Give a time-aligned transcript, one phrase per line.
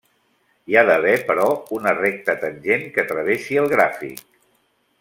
[0.71, 1.45] Hi ha d'haver però
[1.79, 4.25] una recta tangent que travessi el gràfic.